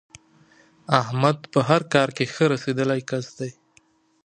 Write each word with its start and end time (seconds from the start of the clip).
احمد 1.01 1.37
په 1.51 1.59
هر 1.69 1.81
کار 1.93 2.09
کې 2.17 2.25
ښه 2.33 2.45
رسېدلی 2.53 3.01
کس 3.09 3.25
دی. 3.39 3.51